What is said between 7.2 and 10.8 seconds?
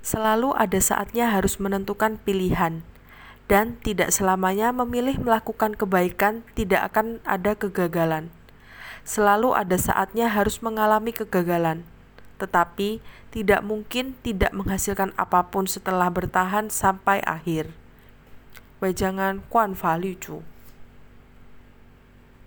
ada kegagalan. Selalu ada saatnya harus